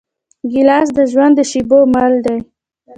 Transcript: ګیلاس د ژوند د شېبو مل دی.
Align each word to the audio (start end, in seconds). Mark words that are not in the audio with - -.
ګیلاس 0.51 0.87
د 0.97 0.99
ژوند 1.11 1.33
د 1.37 1.39
شېبو 1.49 1.79
مل 1.93 2.13
دی. 2.25 2.39